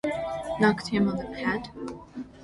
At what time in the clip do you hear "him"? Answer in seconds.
0.87-1.07